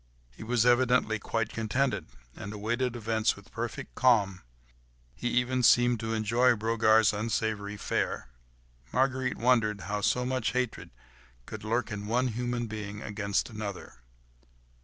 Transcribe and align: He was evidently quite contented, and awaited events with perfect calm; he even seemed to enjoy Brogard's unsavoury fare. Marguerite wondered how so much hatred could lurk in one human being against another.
He 0.31 0.41
was 0.43 0.65
evidently 0.65 1.19
quite 1.19 1.49
contented, 1.49 2.07
and 2.35 2.53
awaited 2.53 2.95
events 2.95 3.35
with 3.35 3.51
perfect 3.51 3.93
calm; 3.93 4.41
he 5.13 5.27
even 5.29 5.61
seemed 5.61 5.99
to 5.99 6.15
enjoy 6.15 6.55
Brogard's 6.55 7.13
unsavoury 7.13 7.77
fare. 7.77 8.27
Marguerite 8.91 9.37
wondered 9.37 9.81
how 9.81 10.01
so 10.01 10.25
much 10.25 10.53
hatred 10.53 10.89
could 11.45 11.63
lurk 11.63 11.91
in 11.91 12.07
one 12.07 12.29
human 12.29 12.65
being 12.65 13.03
against 13.03 13.51
another. 13.51 14.01